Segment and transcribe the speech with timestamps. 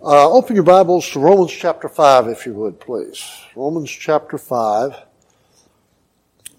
[0.00, 3.20] Uh, open your Bibles to Romans chapter 5, if you would, please.
[3.56, 4.94] Romans chapter 5.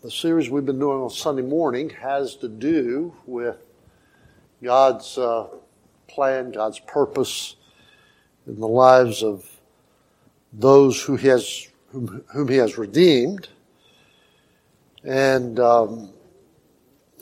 [0.04, 3.56] The series we've been doing on Sunday morning has to do with
[4.62, 5.48] God's uh,
[6.10, 7.56] plan, God's purpose
[8.46, 9.50] in the lives of
[10.52, 13.48] those who he has, whom, whom He has redeemed.
[15.06, 16.12] And, um,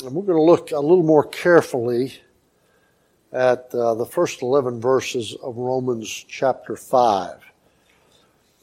[0.04, 2.22] and we're going to look a little more carefully
[3.34, 7.40] at uh, the first 11 verses of Romans chapter 5.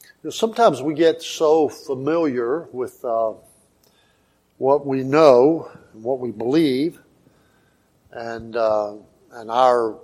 [0.01, 3.33] You know, sometimes we get so familiar with uh,
[4.57, 6.99] what we know and what we believe
[8.11, 8.95] and, uh,
[9.33, 9.99] and our,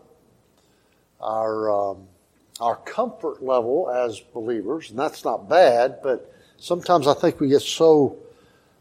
[1.19, 2.07] our, um,
[2.59, 7.61] our comfort level as believers, and that's not bad, but sometimes I think we get
[7.61, 8.17] so,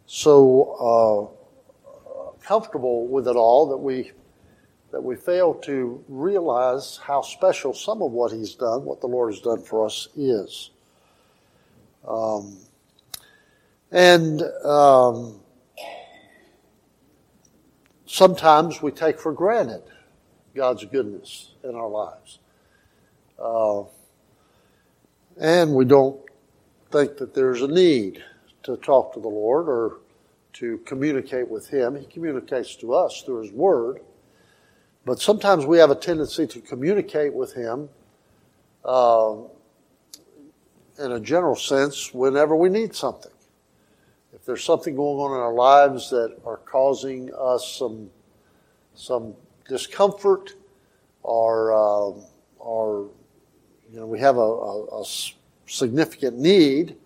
[0.07, 1.33] so
[2.05, 4.13] uh, comfortable with it all that we
[4.93, 9.33] that we fail to realize how special some of what He's done, what the Lord
[9.33, 10.71] has done for us, is.
[12.07, 12.59] Um,
[13.93, 15.41] and um,
[18.07, 19.83] sometimes we take for granted
[20.55, 22.39] God's goodness in our lives.
[23.39, 23.83] Uh,
[25.41, 26.21] and we don't
[26.91, 28.23] think that there's a need
[28.65, 29.99] to talk to the Lord or
[30.55, 31.97] to communicate with Him.
[31.97, 34.01] He communicates to us through His Word.
[35.05, 37.89] But sometimes we have a tendency to communicate with Him
[38.85, 39.37] uh,
[40.99, 43.33] in a general sense whenever we need something.
[44.33, 48.11] If there's something going on in our lives that are causing us some
[48.95, 49.35] some
[49.69, 50.55] discomfort,
[51.23, 52.21] or uh,
[52.59, 53.09] or
[53.91, 55.05] you know we have a, a, a
[55.67, 56.97] significant need,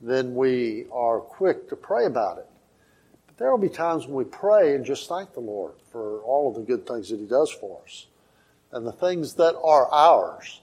[0.00, 2.46] then we are quick to pray about it.
[3.38, 6.54] There will be times when we pray and just thank the Lord for all of
[6.54, 8.06] the good things that He does for us
[8.72, 10.62] and the things that are ours.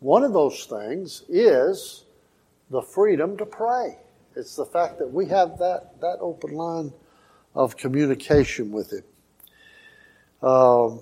[0.00, 2.04] One of those things is
[2.70, 3.98] the freedom to pray.
[4.36, 6.92] It's the fact that we have that, that open line
[7.54, 9.04] of communication with Him.
[10.48, 11.00] Um,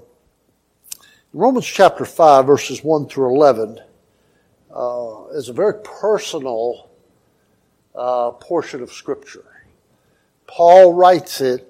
[1.33, 3.81] Romans chapter 5, verses 1 through 11,
[4.75, 6.89] uh, is a very personal
[7.95, 9.56] uh, portion of Scripture.
[10.47, 11.67] Paul writes it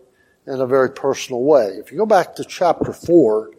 [0.46, 1.68] in a very personal way.
[1.78, 3.50] If you go back to chapter 4,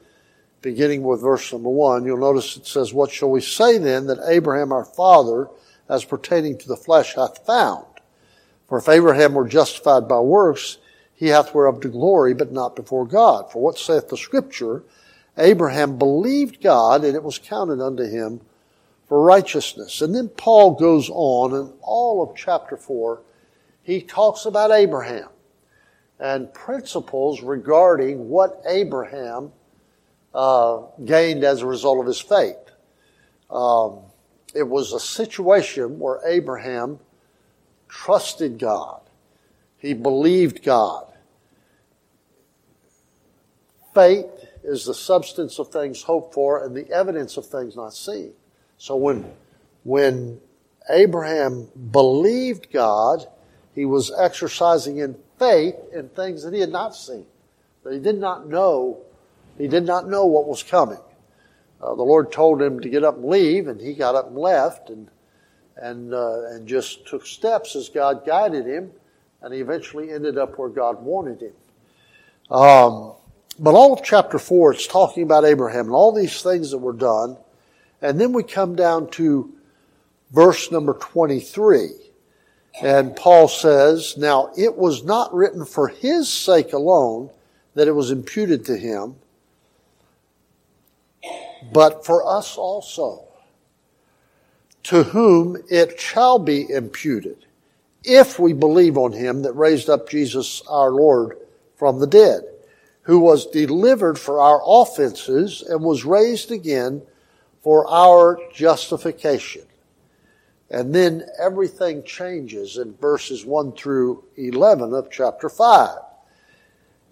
[0.61, 4.25] beginning with verse number 1, you'll notice it says, What shall we say then that
[4.27, 5.49] Abraham our father,
[5.89, 7.85] as pertaining to the flesh, hath found?
[8.67, 10.77] For if Abraham were justified by works,
[11.13, 13.51] he hath whereof to glory, but not before God.
[13.51, 14.83] For what saith the Scripture?
[15.37, 18.41] Abraham believed God, and it was counted unto him
[19.07, 20.01] for righteousness.
[20.01, 23.21] And then Paul goes on in all of chapter 4
[23.87, 25.29] he talks about Abraham
[26.19, 29.53] and principles regarding what Abraham
[30.33, 32.57] uh, gained as a result of his faith.
[33.49, 33.99] Um,
[34.53, 36.99] it was a situation where Abraham
[37.87, 38.99] trusted God.
[39.77, 41.07] He believed God.
[43.93, 44.25] Faith
[44.65, 48.33] is the substance of things hoped for and the evidence of things not seen.
[48.77, 49.31] So when,
[49.85, 50.41] when
[50.89, 53.25] Abraham believed God,
[53.77, 57.27] he was exercising in faith in things that he had not seen,
[57.83, 58.97] that he did not know.
[59.59, 60.99] He did not know what was coming.
[61.79, 64.37] Uh, the Lord told him to get up and leave, and he got up and
[64.37, 65.09] left, and
[65.75, 68.91] and uh, and just took steps as God guided him,
[69.43, 71.53] and he eventually ended up where God wanted him.
[72.49, 73.13] Um,
[73.59, 76.93] but all of chapter four, it's talking about Abraham and all these things that were
[76.93, 77.37] done,
[78.01, 79.53] and then we come down to
[80.31, 81.91] verse number twenty-three.
[82.81, 87.29] And Paul says, Now it was not written for his sake alone
[87.73, 89.15] that it was imputed to him,
[91.71, 93.23] but for us also,
[94.83, 97.45] to whom it shall be imputed,
[98.03, 101.37] if we believe on him that raised up Jesus our Lord
[101.75, 102.41] from the dead,
[103.01, 107.01] who was delivered for our offenses and was raised again
[107.61, 109.63] for our justification.
[110.69, 115.97] And then everything changes in verses 1 through 11 of chapter 5.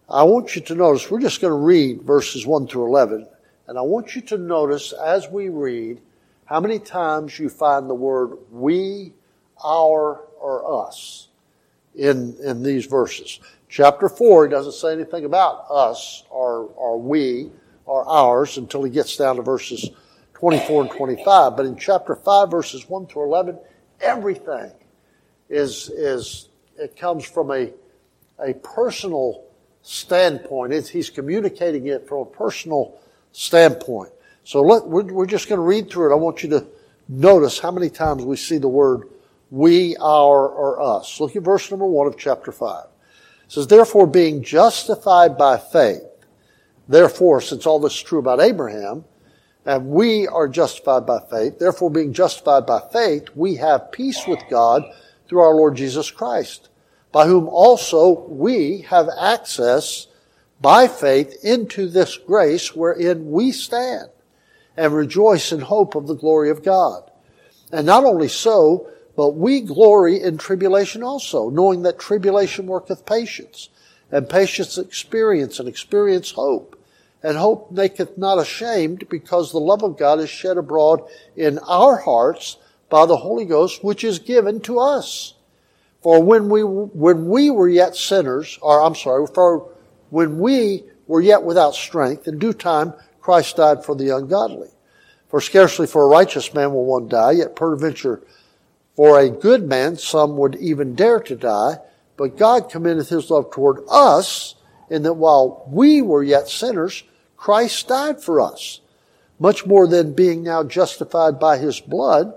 [0.10, 3.28] I want you to notice, we're just going to read verses 1 through 11,
[3.68, 6.00] and I want you to notice as we read
[6.46, 9.14] how many times you find the word we,
[9.64, 11.30] our, or us
[11.96, 13.40] in, in these verses.
[13.68, 17.50] Chapter 4, he doesn't say anything about us or, or we
[17.86, 19.90] or ours until he gets down to verses
[20.36, 21.58] 24 and 25.
[21.58, 23.58] But in chapter 5, verses 1 through 11,
[24.02, 24.72] everything
[25.50, 27.72] is, is it comes from a,
[28.40, 29.46] a personal
[29.82, 30.74] standpoint.
[30.74, 33.00] It's, he's communicating it from a personal
[33.32, 34.12] standpoint.
[34.44, 36.14] So let, we're, we're just going to read through it.
[36.14, 36.68] I want you to
[37.08, 39.10] notice how many times we see the word
[39.52, 41.20] we, our, or us.
[41.20, 42.86] Look at verse number one of chapter five.
[43.46, 46.04] It says, therefore being justified by faith,
[46.88, 49.06] therefore, since all this is true about Abraham,
[49.66, 54.40] and we are justified by faith, therefore being justified by faith, we have peace with
[54.50, 54.84] God
[55.28, 56.70] through our Lord Jesus Christ,
[57.12, 60.08] by whom also we have access
[60.62, 64.10] by faith into this grace wherein we stand
[64.78, 67.10] and rejoice in hope of the glory of God.
[67.72, 73.70] And not only so, but we glory in tribulation also, knowing that tribulation worketh patience,
[74.12, 76.78] and patience experience, and experience hope.
[77.26, 81.02] And hope maketh not ashamed, because the love of God is shed abroad
[81.36, 82.58] in our hearts
[82.88, 85.34] by the Holy Ghost, which is given to us.
[86.04, 89.72] For when we, when we were yet sinners, or I'm sorry, for
[90.12, 94.70] when we were yet without strength, in due time Christ died for the ungodly.
[95.30, 98.22] For scarcely for a righteous man will one die, yet peradventure
[98.96, 101.80] for a good man some would even dare to die.
[102.18, 104.54] But God commendeth his love toward us,
[104.92, 107.04] in that while we were yet sinners,
[107.38, 108.82] Christ died for us.
[109.40, 112.34] Much more than being now justified by his blood,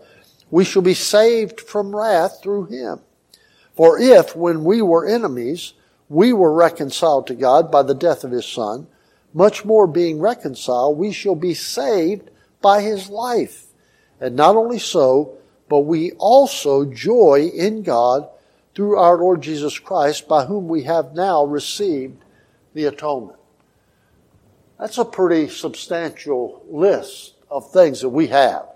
[0.51, 3.01] we shall be saved from wrath through him.
[3.75, 5.75] For if, when we were enemies,
[6.09, 8.89] we were reconciled to God by the death of his Son,
[9.35, 12.31] much more being reconciled, we shall be saved
[12.61, 13.67] by his life.
[14.21, 18.29] And not only so, but we also joy in God
[18.75, 22.17] through our Lord Jesus Christ, by whom we have now received
[22.75, 23.38] the atonement.
[24.79, 28.67] That's a pretty substantial list of things that we have.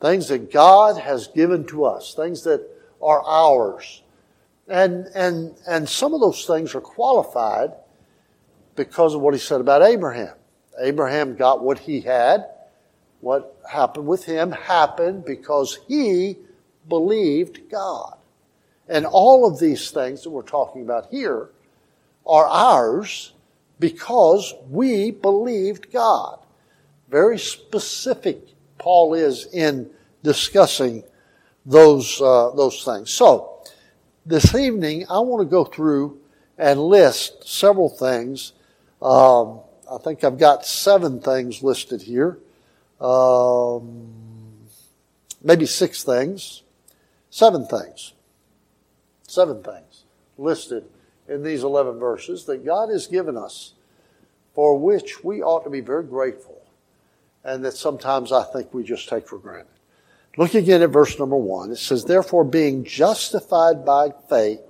[0.00, 2.68] Things that God has given to us, things that
[3.00, 4.02] are ours.
[4.66, 7.72] And, and, and some of those things are qualified
[8.76, 10.34] because of what he said about Abraham.
[10.80, 12.46] Abraham got what he had.
[13.20, 16.36] What happened with him happened because he
[16.88, 18.16] believed God.
[18.88, 21.50] And all of these things that we're talking about here
[22.26, 23.33] are ours
[23.84, 26.38] because we believed God.
[27.10, 28.40] Very specific
[28.78, 29.90] Paul is in
[30.22, 31.04] discussing
[31.66, 33.10] those, uh, those things.
[33.10, 33.62] So,
[34.24, 36.18] this evening, I want to go through
[36.56, 38.54] and list several things.
[39.02, 39.60] Um,
[39.92, 42.38] I think I've got seven things listed here.
[43.02, 44.64] Um,
[45.42, 46.62] maybe six things.
[47.28, 48.14] Seven things.
[49.28, 50.04] Seven things
[50.38, 50.84] listed
[51.28, 53.72] in these 11 verses that God has given us
[54.54, 56.62] for which we ought to be very grateful
[57.44, 59.68] and that sometimes I think we just take for granted.
[60.36, 61.70] Look again at verse number one.
[61.70, 64.60] It says, Therefore, being justified by faith,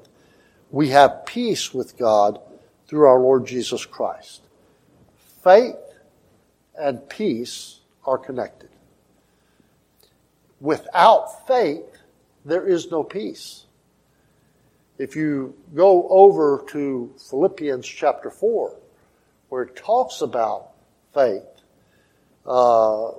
[0.71, 2.41] we have peace with God
[2.87, 4.43] through our Lord Jesus Christ.
[5.43, 5.77] Faith
[6.79, 8.69] and peace are connected.
[10.61, 11.85] Without faith,
[12.45, 13.65] there is no peace.
[14.99, 18.77] If you go over to Philippians chapter 4,
[19.49, 20.71] where it talks about
[21.13, 21.43] faith,
[22.47, 23.11] uh,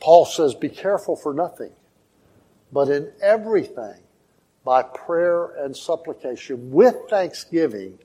[0.00, 1.72] Paul says, Be careful for nothing,
[2.72, 4.00] but in everything,
[4.64, 7.98] by prayer and supplication, with thanksgiving,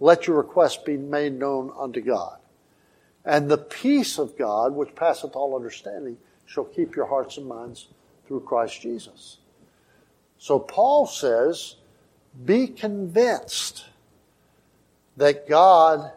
[0.00, 2.38] let your requests be made known unto God.
[3.24, 7.88] And the peace of God, which passeth all understanding, shall keep your hearts and minds
[8.26, 9.38] through Christ Jesus.
[10.38, 11.76] So Paul says,
[12.44, 13.86] be convinced
[15.16, 16.12] that God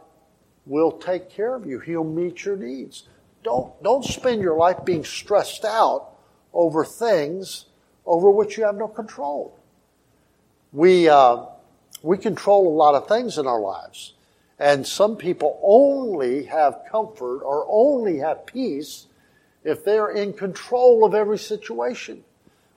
[0.65, 1.79] will take care of you.
[1.79, 3.07] He'll meet your needs.
[3.43, 6.09] Don't, don't spend your life being stressed out
[6.53, 7.65] over things
[8.05, 9.57] over which you have no control.
[10.73, 11.45] We, uh,
[12.01, 14.13] we control a lot of things in our lives.
[14.57, 19.07] And some people only have comfort or only have peace
[19.63, 22.23] if they're in control of every situation.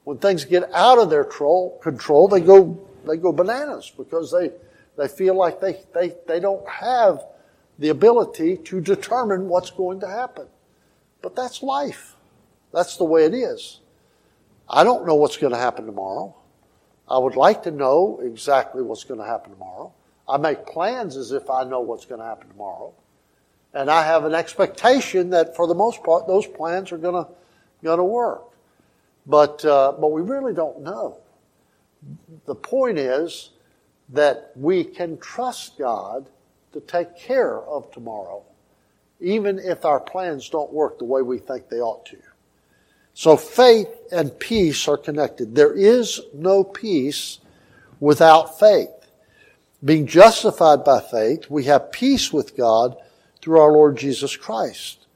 [0.05, 4.51] When things get out of their control, they go, they go bananas because they,
[4.97, 7.25] they feel like they, they, they don't have
[7.79, 10.47] the ability to determine what's going to happen.
[11.21, 12.17] But that's life.
[12.73, 13.81] That's the way it is.
[14.69, 16.35] I don't know what's going to happen tomorrow.
[17.09, 19.93] I would like to know exactly what's going to happen tomorrow.
[20.29, 22.95] I make plans as if I know what's going to happen tomorrow.
[23.75, 27.31] And I have an expectation that for the most part, those plans are going to,
[27.83, 28.45] going to work.
[29.27, 31.19] But, uh, but we really don't know.
[32.47, 33.51] The point is
[34.11, 36.29] that we can trust God
[36.73, 38.45] to take care of tomorrow
[39.23, 42.19] even if our plans don't work the way we think they ought to.
[43.15, 45.55] So faith and peace are connected.
[45.55, 47.39] There is no peace
[48.01, 48.91] without faith.
[49.85, 52.97] Being justified by faith, we have peace with God
[53.41, 55.07] through our Lord Jesus Christ.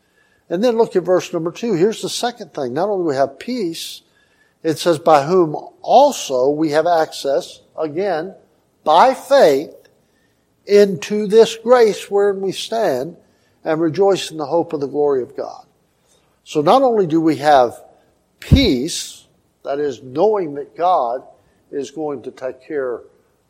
[0.49, 1.75] And then look at verse number two.
[1.75, 2.75] Here's the second thing.
[2.75, 4.02] Not only do we have peace,
[4.66, 8.35] it says, by whom also we have access, again,
[8.82, 9.73] by faith,
[10.66, 13.16] into this grace wherein we stand
[13.62, 15.64] and rejoice in the hope of the glory of God.
[16.42, 17.80] So not only do we have
[18.40, 19.28] peace,
[19.62, 21.23] that is knowing that God
[21.70, 23.02] is going to take care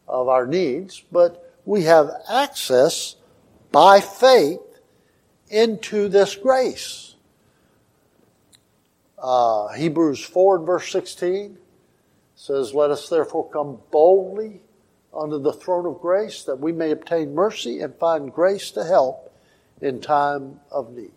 [0.06, 3.16] of our needs, but we have access
[3.72, 4.60] by faith
[5.48, 7.15] into this grace.
[9.26, 11.58] Uh, Hebrews 4 and verse 16
[12.36, 14.60] says, Let us therefore come boldly
[15.12, 19.34] under the throne of grace that we may obtain mercy and find grace to help
[19.80, 21.10] in time of need.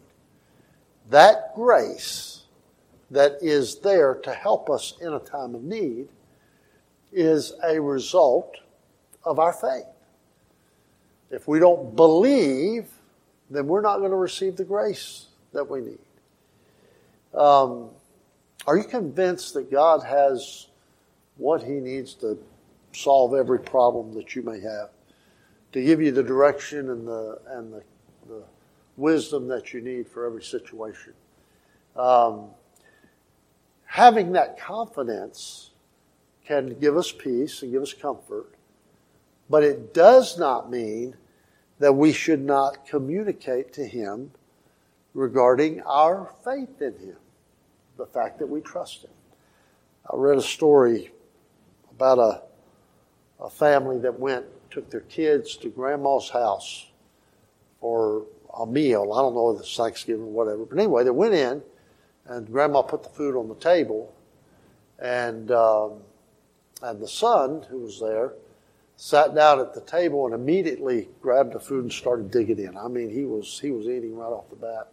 [1.12, 2.46] That grace
[3.12, 6.08] that is there to help us in a time of need
[7.14, 8.56] is a result
[9.24, 9.86] of our faith.
[11.30, 12.88] If we don't believe,
[13.52, 16.00] then we're not going to receive the grace that we need.
[17.36, 17.92] Um,
[18.70, 20.68] are you convinced that God has
[21.38, 22.38] what He needs to
[22.92, 24.92] solve every problem that you may have,
[25.72, 27.82] to give you the direction and the and the,
[28.28, 28.44] the
[28.96, 31.14] wisdom that you need for every situation?
[31.96, 32.50] Um,
[33.86, 35.72] having that confidence
[36.46, 38.54] can give us peace and give us comfort,
[39.50, 41.16] but it does not mean
[41.80, 44.30] that we should not communicate to Him
[45.16, 47.18] regarding our faith in Him,
[48.00, 49.12] the fact that we trust Him.
[50.12, 51.12] I read a story
[51.92, 52.42] about a,
[53.44, 56.88] a family that went, took their kids to grandma's house
[57.80, 58.26] for
[58.58, 59.14] a meal.
[59.14, 60.66] I don't know if it's Thanksgiving or whatever.
[60.66, 61.62] But anyway, they went in,
[62.26, 64.14] and grandma put the food on the table,
[64.98, 66.00] and um,
[66.82, 68.34] and the son who was there
[68.96, 72.78] sat down at the table and immediately grabbed the food and started digging in.
[72.78, 74.88] I mean, he was he was eating right off the bat.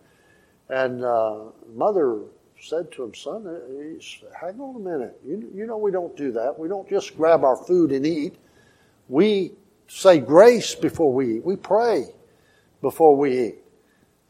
[0.68, 1.44] And uh,
[1.74, 2.20] mother
[2.60, 5.20] said to him, "Son, uh, hang on a minute.
[5.24, 6.58] You, you know we don't do that.
[6.58, 8.36] We don't just grab our food and eat.
[9.08, 9.52] We
[9.88, 11.44] say grace before we eat.
[11.44, 12.06] We pray
[12.80, 13.58] before we eat."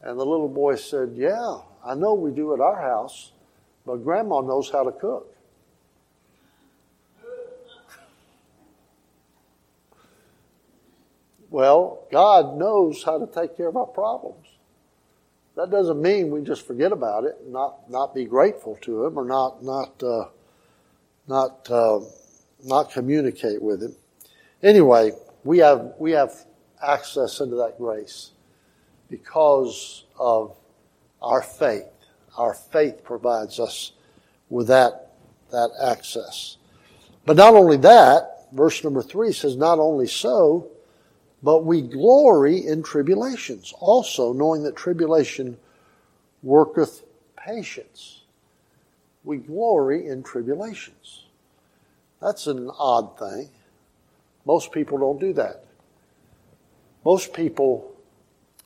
[0.01, 3.31] And the little boy said, "Yeah, I know we do at our house,
[3.85, 5.33] but Grandma knows how to cook."
[11.49, 14.45] Well, God knows how to take care of our problems.
[15.57, 19.17] That doesn't mean we just forget about it, and not not be grateful to Him,
[19.17, 20.25] or not not uh,
[21.27, 21.99] not uh,
[22.63, 23.95] not communicate with Him.
[24.61, 26.45] Anyway, we have we have
[26.79, 28.33] access into that grace
[29.09, 30.55] because of
[31.23, 31.89] our faith.
[32.37, 33.93] Our faith provides us
[34.49, 35.13] with that
[35.49, 36.57] that access.
[37.25, 40.69] But not only that, verse number three says, not only so,
[41.43, 45.57] but we glory in tribulations, also knowing that tribulation
[46.41, 47.03] worketh
[47.35, 48.21] patience.
[49.23, 51.25] We glory in tribulations.
[52.21, 53.49] That's an odd thing.
[54.45, 55.65] Most people don't do that.
[57.05, 57.93] Most people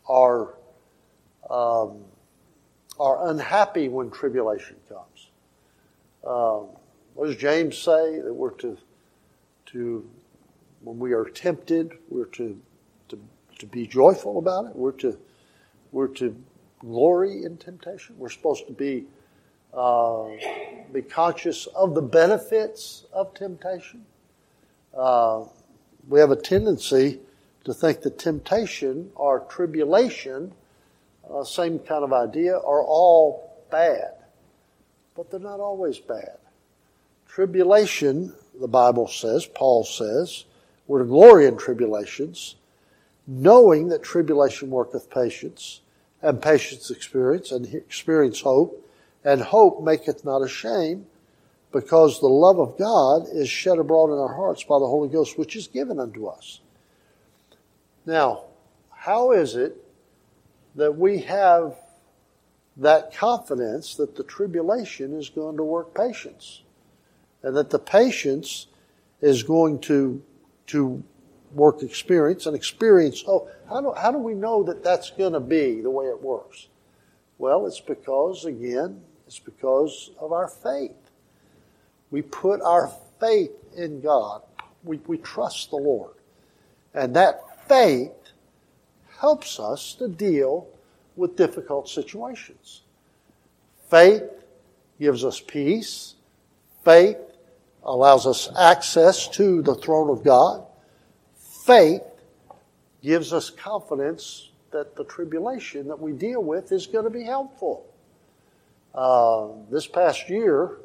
[0.08, 0.54] are
[1.50, 2.06] um,
[3.00, 5.30] are unhappy when tribulation comes.
[6.25, 6.68] Um,
[7.13, 8.78] what does James say that we're to
[9.68, 10.10] to
[10.84, 12.60] when we are tempted, we're to,
[13.10, 13.20] to,
[13.60, 14.76] to be joyful about it.
[14.76, 15.18] We're to,
[15.92, 16.36] we're to
[16.80, 18.16] glory in temptation.
[18.18, 19.06] We're supposed to be,
[19.74, 20.26] uh,
[20.92, 24.06] be conscious of the benefits of temptation.
[24.96, 25.46] Uh,
[26.08, 27.20] we have a tendency
[27.64, 30.52] to think that temptation or tribulation,
[31.32, 34.14] uh, same kind of idea, are all bad.
[35.16, 36.38] But they're not always bad.
[37.28, 40.46] Tribulation, the Bible says, Paul says,
[40.92, 42.56] we're to glory in tribulations,
[43.26, 45.80] knowing that tribulation worketh patience,
[46.22, 48.86] and patience experience, and experience hope,
[49.24, 51.06] and hope maketh not ashamed,
[51.72, 55.40] because the love of God is shed abroad in our hearts by the Holy Ghost,
[55.40, 56.60] which is given unto us.
[58.06, 58.44] Now,
[58.90, 59.78] how is it
[60.76, 61.78] that we have
[62.76, 66.64] that confidence that the tribulation is going to work patience?
[67.44, 68.68] And that the patience
[69.22, 70.22] is going to
[70.72, 71.04] to
[71.54, 75.40] work experience and experience oh how do, how do we know that that's going to
[75.40, 76.68] be the way it works?
[77.38, 80.92] Well it's because again it's because of our faith.
[82.10, 84.42] We put our faith in god.
[84.84, 86.16] We, we trust the lord.
[86.94, 88.12] And that faith
[89.20, 90.68] helps us to deal
[91.16, 92.82] with difficult situations.
[93.90, 94.24] Faith
[95.00, 96.16] gives us peace.
[96.84, 97.18] Faith
[97.84, 100.66] allows us access to the throne of God.
[101.66, 102.04] Faith
[103.02, 107.86] gives us confidence that the tribulation that we deal with is going to be helpful.
[108.94, 110.78] Uh, this past year,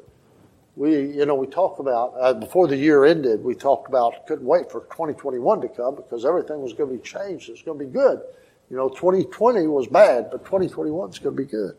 [0.75, 4.45] we, you know, we talked about, uh, before the year ended, we talked about, couldn't
[4.45, 7.49] wait for 2021 to come because everything was going to be changed.
[7.49, 8.21] It's going to be good.
[8.69, 11.75] You know, 2020 was bad, but 2021 is going to be good.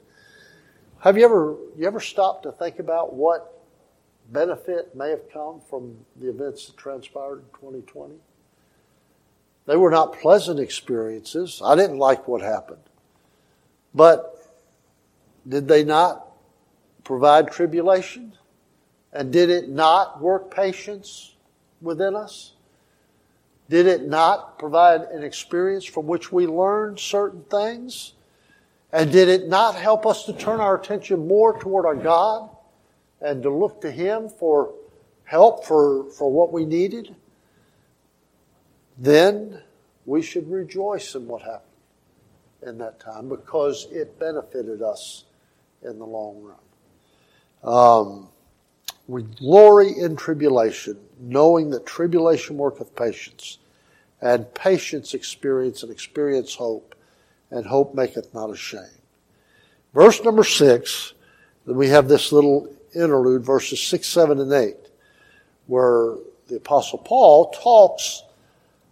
[1.01, 3.58] Have you ever, you ever stopped to think about what
[4.29, 8.15] benefit may have come from the events that transpired in 2020?
[9.67, 11.61] They were not pleasant experiences.
[11.65, 12.83] I didn't like what happened.
[13.95, 14.35] But
[15.47, 16.27] did they not
[17.05, 18.33] provide tribulation?
[19.13, 21.35] And did it not work patience
[21.81, 22.53] within us?
[23.69, 28.15] Did it not provide an experience from which we learned certain things?
[28.93, 32.49] And did it not help us to turn our attention more toward our God
[33.21, 34.75] and to look to Him for
[35.25, 37.15] help for, for what we needed?
[38.97, 39.63] Then
[40.07, 41.63] we should rejoice in what happened
[42.67, 45.25] in that time because it benefited us
[45.83, 46.59] in the long run.
[47.63, 48.29] Um,
[49.07, 53.59] we glory in tribulation, knowing that tribulation worketh patience,
[54.21, 56.95] and patience experience, and experience hope,
[57.51, 58.85] and hope maketh not ashamed.
[59.95, 61.15] Verse number six,
[61.65, 64.77] we have this little interlude, verses six, seven, and eight,
[65.67, 66.17] where
[66.49, 68.23] the Apostle Paul talks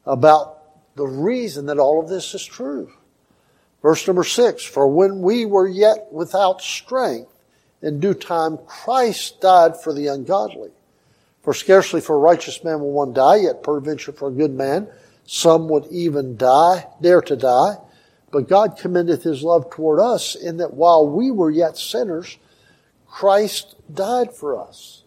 [0.05, 0.59] about
[0.97, 2.93] the reason that all of this is true.
[3.83, 7.33] Verse number six, for when we were yet without strength,
[7.83, 10.71] in due time Christ died for the ungodly.
[11.43, 14.89] For scarcely for a righteous man will one die, yet peradventure for a good man
[15.27, 17.77] some would even die, dare to die.
[18.31, 22.39] But God commendeth his love toward us in that while we were yet sinners,
[23.17, 25.05] Christ died for us.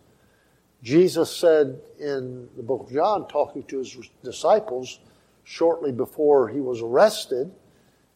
[0.82, 4.98] Jesus said in the book of John, talking to his disciples
[5.44, 7.52] shortly before he was arrested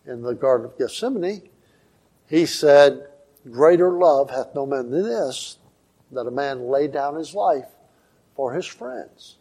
[0.07, 1.47] in the Garden of Gethsemane,
[2.27, 3.05] he said,
[3.51, 5.59] Greater love hath no man than this,
[6.12, 7.69] that a man lay down his life
[8.35, 9.38] for his friends.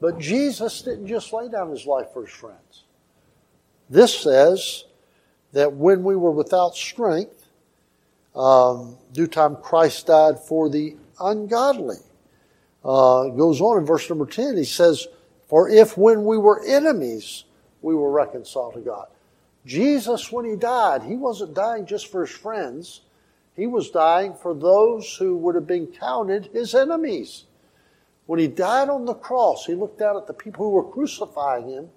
[0.00, 2.84] But Jesus didn't just lay down his life for his friends.
[3.90, 4.84] This says
[5.52, 7.43] that when we were without strength,
[8.34, 11.98] um, due time Christ died for the ungodly.
[12.84, 15.06] Uh, goes on in verse number 10, he says,
[15.48, 17.44] For if when we were enemies,
[17.80, 19.06] we were reconciled to God.
[19.64, 23.00] Jesus, when he died, he wasn't dying just for his friends.
[23.56, 27.44] He was dying for those who would have been counted his enemies.
[28.26, 31.68] When he died on the cross, he looked out at the people who were crucifying
[31.68, 31.90] him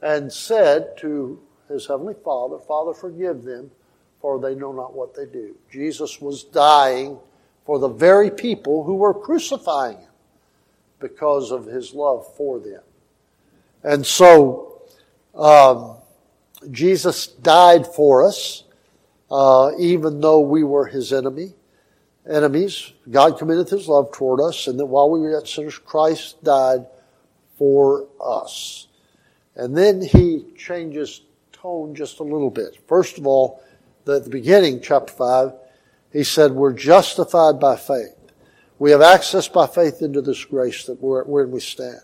[0.00, 3.70] and said to his heavenly Father, Father, forgive them,
[4.20, 5.56] for they know not what they do.
[5.70, 7.18] Jesus was dying
[7.64, 10.08] for the very people who were crucifying him
[10.98, 12.82] because of his love for them.
[13.82, 14.82] And so,
[15.34, 15.96] um,
[16.70, 18.64] Jesus died for us
[19.30, 21.54] uh, even though we were his enemy,
[22.28, 22.92] enemies.
[23.10, 26.86] God commendeth his love toward us, and that while we were yet sinners, Christ died
[27.56, 28.88] for us.
[29.54, 32.78] And then he changes tone just a little bit.
[32.88, 33.62] First of all,
[34.08, 35.52] at the beginning, chapter 5,
[36.12, 38.16] he said, We're justified by faith.
[38.78, 42.00] We have access by faith into this grace that we're, wherein we stand.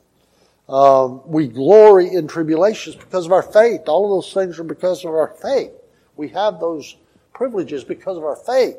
[0.69, 3.83] Um, we glory in tribulations because of our faith.
[3.87, 5.73] All of those things are because of our faith.
[6.17, 6.97] We have those
[7.33, 8.77] privileges because of our faith.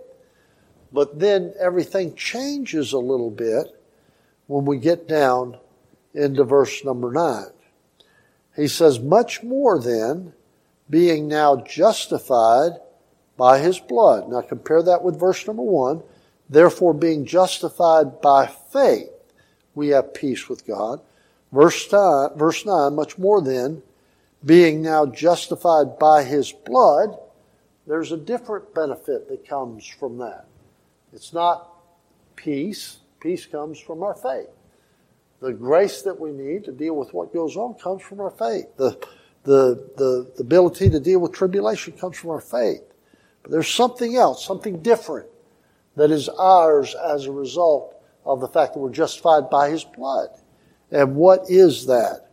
[0.92, 3.68] But then everything changes a little bit
[4.48, 5.58] when we get down
[6.14, 7.46] into verse number 9.
[8.56, 10.34] He says, Much more then,
[10.90, 12.72] being now justified
[13.38, 14.30] by his blood.
[14.30, 16.04] Now compare that with verse number 1.
[16.50, 19.10] Therefore, being justified by faith,
[19.76, 21.00] we have peace with God.
[21.52, 23.82] Verse 9, verse 9 much more then,
[24.44, 27.18] being now justified by his blood,
[27.86, 30.46] there's a different benefit that comes from that.
[31.14, 31.70] It's not
[32.36, 32.98] peace.
[33.20, 34.50] Peace comes from our faith.
[35.40, 38.66] The grace that we need to deal with what goes on comes from our faith.
[38.78, 38.98] The,
[39.44, 42.82] the, the, the ability to deal with tribulation comes from our faith.
[43.48, 45.30] But there's something else, something different
[45.96, 50.28] that is ours as a result of the fact that we're justified by His blood.
[50.92, 52.28] And what is that?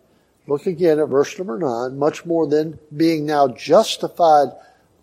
[0.48, 1.96] Look again at verse number nine.
[1.96, 4.48] Much more than being now justified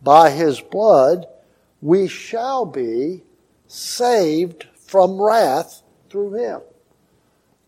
[0.03, 1.27] by his blood,
[1.81, 3.23] we shall be
[3.67, 6.59] saved from wrath through him.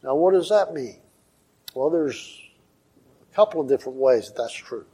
[0.03, 0.97] Now, what does that mean?
[1.73, 2.41] Well, there's
[3.32, 4.86] a couple of different ways that that's true.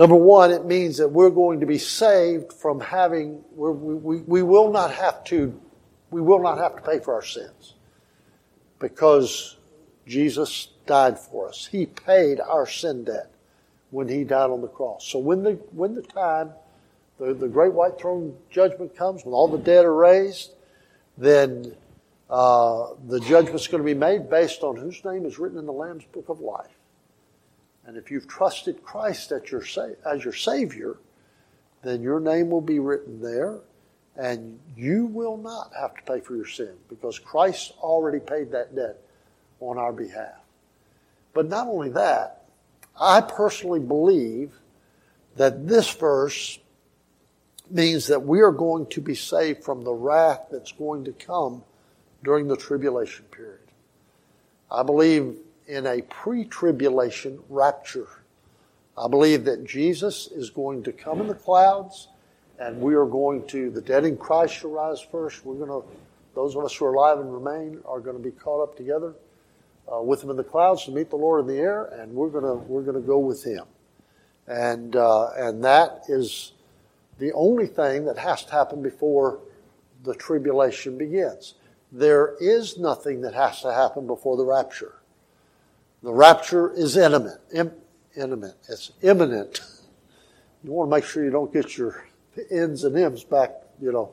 [0.00, 4.42] Number one, it means that we're going to be saved from having, we, we, we
[4.42, 5.60] will not have to,
[6.10, 7.74] we will not have to pay for our sins
[8.78, 9.58] because
[10.06, 11.68] Jesus died for us.
[11.70, 13.30] He paid our sin debt
[13.90, 15.06] when he died on the cross.
[15.06, 16.52] So when the, when the time,
[17.18, 20.52] the, the great white throne judgment comes, when all the dead are raised,
[21.18, 21.74] then
[22.30, 25.74] uh, the judgment's going to be made based on whose name is written in the
[25.74, 26.79] Lamb's Book of Life.
[27.90, 29.64] And if you've trusted Christ as your,
[30.06, 30.98] as your Savior,
[31.82, 33.58] then your name will be written there,
[34.14, 38.76] and you will not have to pay for your sin because Christ already paid that
[38.76, 39.02] debt
[39.58, 40.36] on our behalf.
[41.34, 42.44] But not only that,
[42.94, 44.52] I personally believe
[45.34, 46.60] that this verse
[47.72, 51.64] means that we are going to be saved from the wrath that's going to come
[52.22, 53.58] during the tribulation period.
[54.70, 55.38] I believe
[55.70, 58.08] in a pre tribulation rapture.
[58.98, 62.08] I believe that Jesus is going to come in the clouds
[62.58, 65.46] and we are going to, the dead in Christ shall rise first.
[65.46, 65.88] We're going to,
[66.34, 69.14] those of us who are alive and remain are going to be caught up together
[69.90, 72.28] uh, with him in the clouds to meet the Lord in the air, and we're
[72.28, 73.64] going to we're going to go with him,
[74.46, 76.52] and uh, and that is
[77.18, 79.40] the only thing that has to happen before
[80.04, 81.54] the tribulation begins.
[81.90, 84.99] There is nothing that has to happen before the rapture.
[86.02, 87.40] The rapture is imminent.
[87.52, 87.72] Im-
[88.16, 88.54] imminent.
[88.68, 89.60] It's imminent.
[90.64, 92.04] You want to make sure you don't get your
[92.50, 94.12] N's and M's back, you know,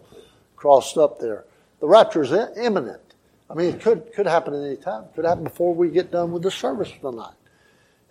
[0.55, 1.45] crossed up there.
[1.79, 3.01] The rapture is imminent.
[3.49, 5.03] I mean, it could could happen at any time.
[5.05, 7.35] It could happen before we get done with the service for the night.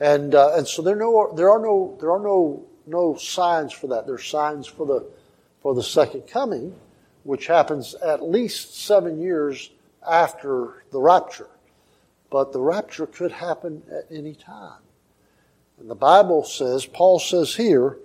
[0.01, 3.89] And uh, and so there no there are no there are no no signs for
[3.89, 4.07] that.
[4.07, 5.07] There's signs for the
[5.61, 6.75] for the second coming,
[7.25, 9.71] which happens at least seven years
[10.09, 11.49] after the rapture.
[12.31, 14.81] But the rapture could happen at any time.
[15.79, 17.99] And the Bible says, Paul says here,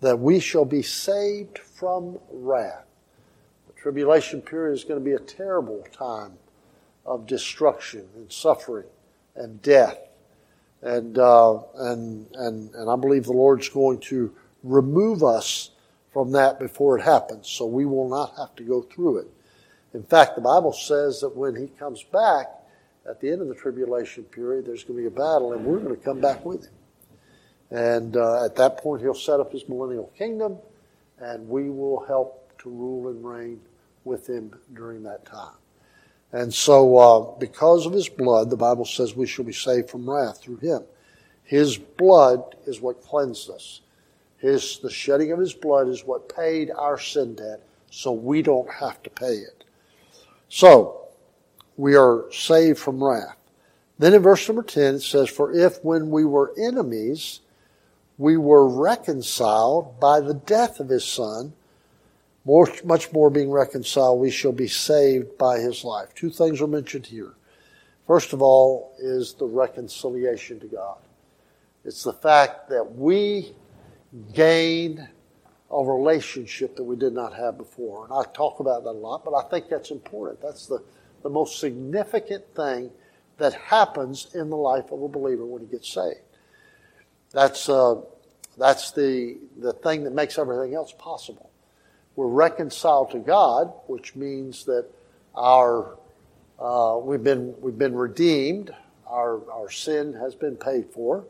[0.00, 2.86] that we shall be saved from wrath.
[3.66, 6.32] The tribulation period is going to be a terrible time
[7.04, 8.86] of destruction and suffering
[9.36, 9.98] and death.
[10.82, 15.70] And, uh, and, and, and I believe the Lord's going to remove us
[16.12, 19.28] from that before it happens, so we will not have to go through it.
[19.92, 22.46] In fact, the Bible says that when He comes back
[23.08, 25.78] at the end of the tribulation period, there's going to be a battle, and we're
[25.78, 26.72] going to come back with Him.
[27.70, 30.58] And uh, at that point, He'll set up His millennial kingdom,
[31.18, 33.60] and we will help to rule and reign
[34.04, 35.54] with Him during that time.
[36.32, 40.08] And so, uh, because of his blood, the Bible says we shall be saved from
[40.08, 40.82] wrath through him.
[41.42, 43.80] His blood is what cleansed us.
[44.38, 47.60] His, the shedding of his blood is what paid our sin debt,
[47.90, 49.64] so we don't have to pay it.
[50.48, 50.99] So,
[51.80, 53.36] we are saved from wrath.
[53.98, 57.40] Then in verse number 10, it says, For if when we were enemies,
[58.18, 61.54] we were reconciled by the death of his son,
[62.44, 66.14] more, much more being reconciled, we shall be saved by his life.
[66.14, 67.32] Two things are mentioned here.
[68.06, 70.98] First of all is the reconciliation to God.
[71.84, 73.54] It's the fact that we
[74.34, 75.08] gain
[75.70, 78.04] a relationship that we did not have before.
[78.04, 80.42] And I talk about that a lot, but I think that's important.
[80.42, 80.82] That's the,
[81.22, 82.90] the most significant thing
[83.38, 86.20] that happens in the life of a believer when he gets saved.
[87.32, 87.96] That's, uh,
[88.58, 91.50] that's the, the thing that makes everything else possible.
[92.16, 94.86] We're reconciled to God, which means that
[95.34, 95.96] our
[96.58, 98.74] uh, we've been we've been redeemed.
[99.06, 101.24] Our our sin has been paid for,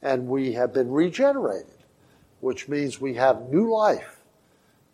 [0.00, 1.84] and we have been regenerated,
[2.40, 4.20] which means we have new life.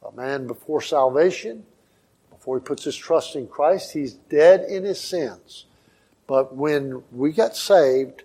[0.05, 1.65] A man before salvation,
[2.47, 5.65] before he puts his trust in Christ, he's dead in his sins.
[6.29, 8.23] But when we got saved,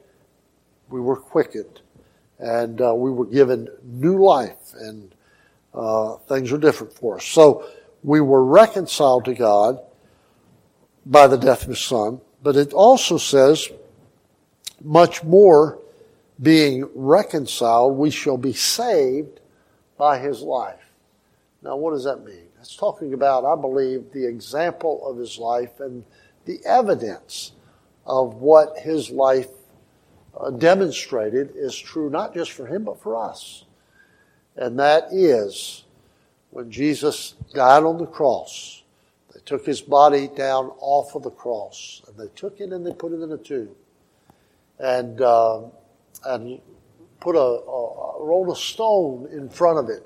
[0.89, 1.81] we were quickened,
[2.38, 5.15] and uh, we were given new life and
[5.73, 7.25] uh, things are different for us.
[7.25, 7.67] So
[8.03, 9.79] we were reconciled to God
[11.03, 13.69] by the death of his son, but it also says,
[14.84, 15.79] much more
[16.39, 19.39] being reconciled, we shall be saved
[19.97, 20.91] by his life.
[21.63, 22.50] Now, what does that mean?
[22.62, 26.06] It's talking about, I believe, the example of his life and
[26.45, 27.52] the evidence
[28.06, 29.50] of what his life
[30.39, 33.65] uh, demonstrated is true, not just for him, but for us
[34.56, 35.84] and that is
[36.52, 38.84] when Jesus died on the cross.
[39.34, 42.93] They took his body down off of the cross, and they took it and they
[42.93, 43.69] put it in a tomb,
[44.80, 45.62] and uh,
[46.26, 46.60] and
[47.19, 50.06] put a, a rolled a stone in front of it,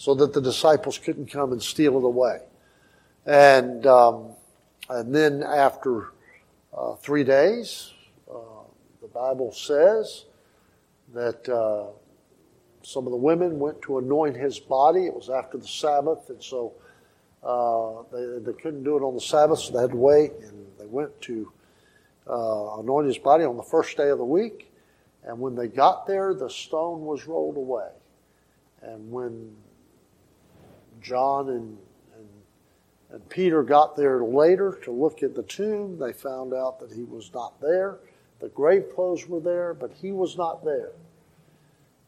[0.00, 2.38] so that the disciples couldn't come and steal it away,
[3.26, 4.30] and um,
[4.88, 6.12] and then after
[6.72, 7.92] uh, three days,
[8.26, 8.64] uh,
[9.02, 10.24] the Bible says
[11.12, 11.88] that uh,
[12.82, 15.04] some of the women went to anoint his body.
[15.04, 16.72] It was after the Sabbath, and so
[17.44, 20.32] uh, they, they couldn't do it on the Sabbath, so they had to wait.
[20.40, 21.52] And they went to
[22.26, 24.72] uh, anoint his body on the first day of the week.
[25.24, 27.90] And when they got there, the stone was rolled away.
[28.80, 29.54] And when
[31.00, 31.78] John and,
[32.16, 32.28] and,
[33.10, 37.02] and Peter got there later to look at the tomb, they found out that he
[37.04, 37.98] was not there.
[38.40, 40.92] The grave clothes were there, but he was not there.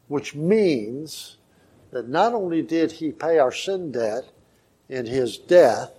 [0.07, 1.37] Which means
[1.91, 4.29] that not only did he pay our sin debt
[4.89, 5.91] in his death,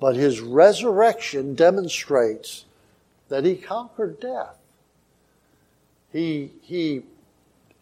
[0.00, 2.64] but his resurrection demonstrates
[3.28, 4.56] that he conquered death.
[6.10, 7.02] He, he,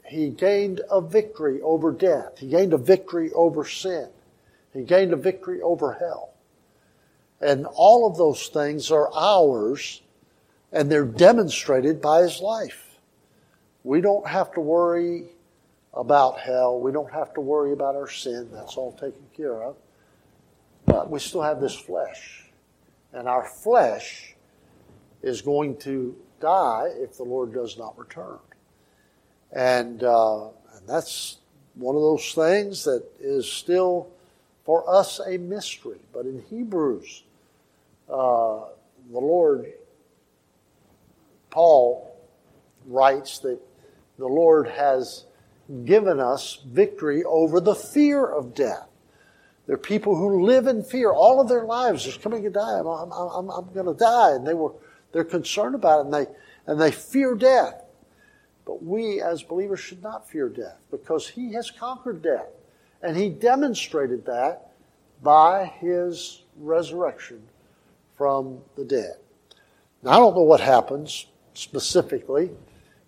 [0.04, 2.38] he gained a victory over death.
[2.38, 4.08] He gained a victory over sin.
[4.72, 6.34] He gained a victory over hell.
[7.40, 10.02] And all of those things are ours
[10.72, 12.98] and they're demonstrated by his life.
[13.84, 15.24] We don't have to worry
[15.94, 16.80] about hell.
[16.80, 18.48] We don't have to worry about our sin.
[18.52, 19.76] That's all taken care of.
[20.84, 22.50] But we still have this flesh.
[23.12, 24.34] And our flesh
[25.22, 28.38] is going to die if the Lord does not return.
[29.52, 31.38] And, uh, and that's
[31.74, 34.10] one of those things that is still
[34.68, 35.96] for us a mystery.
[36.12, 37.22] But in Hebrews,
[38.06, 38.66] uh,
[39.10, 39.72] the Lord,
[41.48, 42.14] Paul
[42.84, 43.58] writes that
[44.18, 45.24] the Lord has
[45.86, 48.86] given us victory over the fear of death.
[49.66, 52.04] There are people who live in fear all of their lives.
[52.04, 52.78] There's coming a die.
[52.78, 54.32] I'm, I'm, I'm, I'm going to die.
[54.32, 54.74] And they were,
[55.12, 56.26] they're concerned about it and they,
[56.66, 57.84] and they fear death.
[58.66, 62.48] But we as believers should not fear death because he has conquered death.
[63.02, 64.72] And he demonstrated that
[65.22, 67.42] by his resurrection
[68.16, 69.16] from the dead.
[70.02, 72.50] Now, I don't know what happens specifically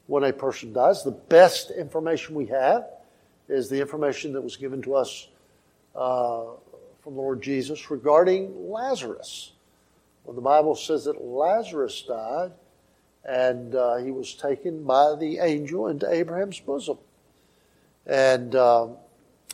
[0.06, 1.02] when a person dies.
[1.02, 2.86] The best information we have
[3.48, 5.28] is the information that was given to us
[5.94, 6.44] uh,
[7.02, 9.52] from the Lord Jesus regarding Lazarus.
[10.24, 12.52] When the Bible says that Lazarus died
[13.24, 16.98] and uh, he was taken by the angel into Abraham's bosom.
[18.06, 18.96] And, um,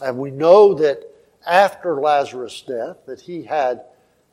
[0.02, 1.02] and we know that
[1.46, 3.82] after Lazarus' death that he had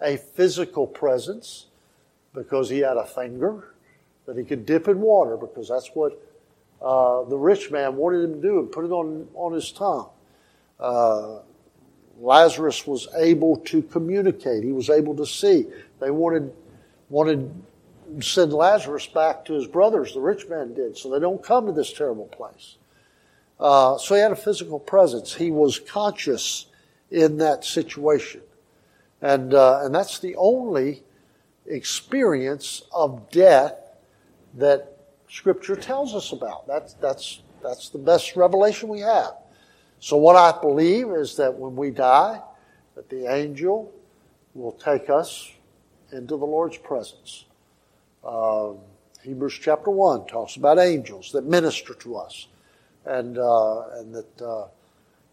[0.01, 1.67] a physical presence
[2.33, 3.73] because he had a finger
[4.25, 6.21] that he could dip in water because that's what
[6.81, 10.09] uh, the rich man wanted him to do and put it on, on his tongue.
[10.79, 11.39] Uh,
[12.19, 14.63] Lazarus was able to communicate.
[14.63, 15.65] He was able to see.
[15.99, 16.53] They wanted,
[17.09, 17.51] wanted
[18.21, 21.71] send Lazarus back to his brothers, the rich man did, so they don't come to
[21.71, 22.77] this terrible place.
[23.59, 25.33] Uh, so he had a physical presence.
[25.33, 26.67] He was conscious
[27.11, 28.41] in that situation.
[29.21, 31.03] And, uh, and that's the only
[31.65, 33.75] experience of death
[34.55, 34.97] that
[35.29, 36.67] Scripture tells us about.
[36.67, 39.33] That's, that's, that's the best revelation we have.
[39.99, 42.41] So what I believe is that when we die,
[42.95, 43.91] that the angel
[44.53, 45.49] will take us
[46.11, 47.45] into the Lord's presence.
[48.23, 48.77] Um,
[49.23, 52.47] Hebrews chapter 1 talks about angels that minister to us.
[53.05, 54.67] And, uh, and that, uh,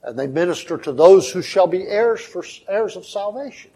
[0.02, 3.70] and they minister to those who shall be heirs for heirs of salvation.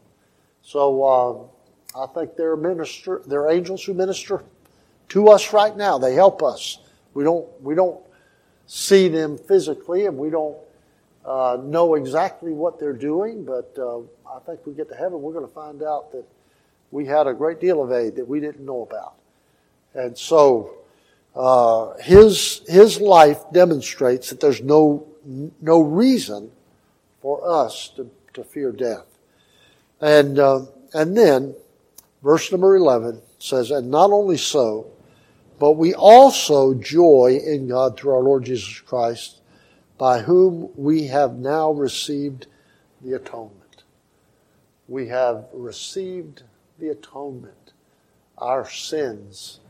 [0.63, 1.49] So, um,
[1.97, 4.43] I think there are minister, there are angels who minister
[5.11, 5.99] to us right now.
[5.99, 6.79] They help us.
[7.13, 8.01] We don't, we don't
[8.67, 10.57] see them physically and we don't
[11.25, 15.33] uh, know exactly what they're doing, but uh, I think we get to heaven, we're
[15.33, 16.25] going to find out that
[16.91, 19.15] we had a great deal of aid that we didn't know about.
[19.95, 20.75] And so,
[21.35, 25.07] uh, his, his life demonstrates that there's no,
[25.61, 26.51] no reason
[27.21, 29.07] for us to, to fear death.
[30.01, 31.55] And, uh, and then,
[32.23, 34.87] verse number 11 says, And not only so,
[35.59, 39.41] but we also joy in God through our Lord Jesus Christ
[39.99, 42.47] by whom we have now received
[43.01, 43.85] the atonement.
[44.89, 46.43] We have received
[46.79, 47.73] the atonement.
[48.37, 49.61] Our sins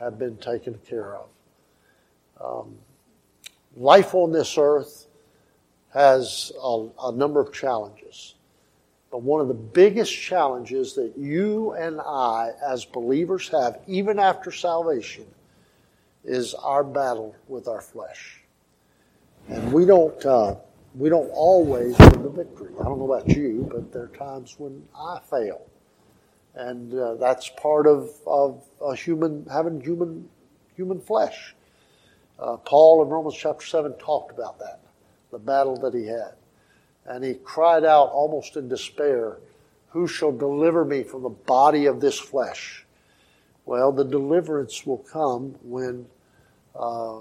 [0.00, 1.28] have been taken care of.
[2.40, 2.74] Um,
[3.76, 5.06] life on this earth
[5.92, 8.34] has a, a number of challenges.
[9.10, 14.50] But one of the biggest challenges that you and I, as believers, have, even after
[14.52, 15.26] salvation,
[16.24, 18.40] is our battle with our flesh.
[19.48, 20.54] And we don't, uh,
[20.94, 22.72] we don't always win the victory.
[22.80, 25.66] I don't know about you, but there are times when I fail.
[26.54, 30.28] And uh, that's part of, of a human, having human,
[30.76, 31.54] human flesh.
[32.38, 34.80] Uh, Paul in Romans chapter 7 talked about that,
[35.30, 36.34] the battle that he had.
[37.06, 39.38] And he cried out almost in despair,
[39.90, 42.84] Who shall deliver me from the body of this flesh?
[43.64, 46.06] Well, the deliverance will come when
[46.74, 47.20] uh,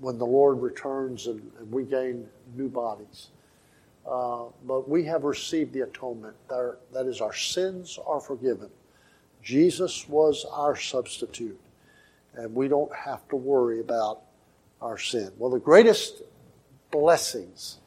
[0.00, 3.28] when the Lord returns and, and we gain new bodies.
[4.08, 6.34] Uh, but we have received the atonement.
[6.48, 8.70] That is, our sins are forgiven.
[9.42, 11.58] Jesus was our substitute,
[12.34, 14.22] and we don't have to worry about
[14.80, 15.30] our sin.
[15.38, 16.22] Well, the greatest
[16.90, 17.78] blessings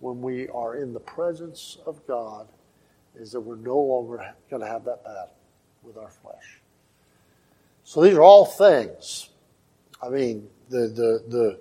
[0.00, 2.48] when we are in the presence of God
[3.16, 5.34] is that we're no longer going to have that battle
[5.82, 6.60] with our flesh.
[7.84, 9.30] So these are all things.
[10.02, 11.60] I mean, the, the, the,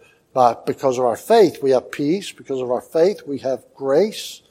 [0.65, 2.31] because of our faith, we have peace.
[2.31, 4.41] Because of our faith, we have grace.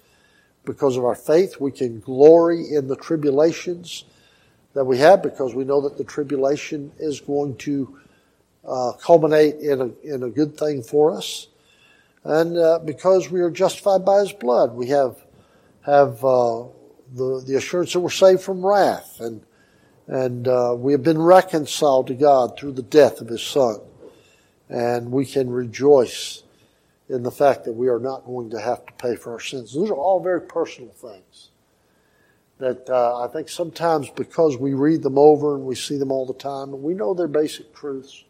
[0.64, 4.04] Because of our faith, we can glory in the tribulations
[4.74, 7.98] that we have because we know that the tribulation is going to
[8.66, 11.46] uh, culminate in a, in a good thing for us.
[12.24, 15.16] And uh, because we are justified by His blood, we have,
[15.82, 16.64] have uh,
[17.14, 19.20] the, the assurance that we're saved from wrath.
[19.20, 19.40] And,
[20.08, 23.78] and uh, we have been reconciled to God through the death of His Son.
[24.68, 26.42] And we can rejoice
[27.08, 29.74] in the fact that we are not going to have to pay for our sins.
[29.74, 31.50] Those are all very personal things
[32.58, 36.24] that uh, I think sometimes because we read them over and we see them all
[36.24, 38.24] the time and we know they're basic truths,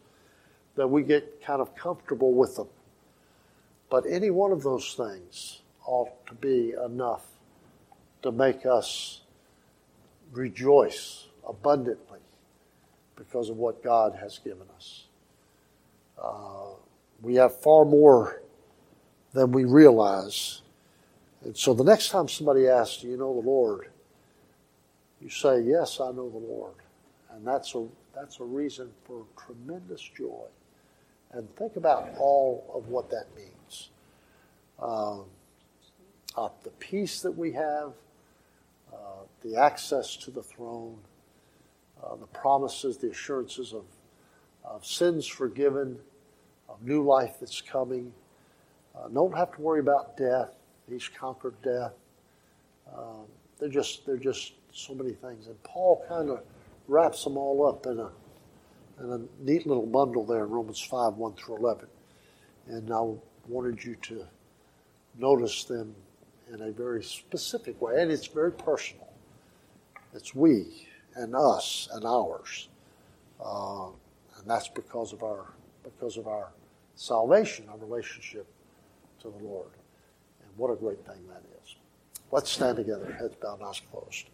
[0.75, 2.67] that we get kind of comfortable with them.
[3.89, 7.25] But any one of those things ought to be enough
[8.21, 9.21] to make us
[10.31, 12.19] rejoice abundantly
[13.15, 15.06] because of what God has given us.
[16.21, 16.73] Uh,
[17.21, 18.41] we have far more
[19.33, 20.61] than we realize.
[21.43, 23.89] And so the next time somebody asks, Do you know the Lord?
[25.21, 26.75] you say, Yes, I know the Lord.
[27.31, 30.45] And that's a, that's a reason for tremendous joy.
[31.31, 33.89] And think about all of what that means.
[34.79, 35.25] Um,
[36.35, 37.93] uh, the peace that we have,
[38.93, 40.97] uh, the access to the throne,
[42.03, 43.83] uh, the promises, the assurances of,
[44.63, 45.99] of sins forgiven,
[46.69, 48.11] of new life that's coming.
[48.95, 50.51] Uh, don't have to worry about death.
[50.89, 51.93] He's conquered death.
[52.95, 53.25] Um,
[53.59, 55.47] they're just they're just so many things.
[55.47, 56.41] And Paul kind of
[56.87, 58.09] wraps them all up in a,
[58.99, 61.87] in a neat little bundle there in Romans 5 1 through 11.
[62.67, 63.01] And I
[63.47, 64.25] wanted you to
[65.17, 65.95] notice them
[66.53, 68.01] in a very specific way.
[68.01, 69.07] And it's very personal.
[70.13, 72.69] It's we and us and ours.
[73.43, 75.53] Uh, and that's because of our
[75.83, 76.49] because of our
[76.97, 78.47] salvation, our relationship
[79.21, 79.69] to the Lord.
[80.41, 81.75] And what a great thing that is.
[82.31, 84.25] Let's stand together, heads bowed, eyes closed.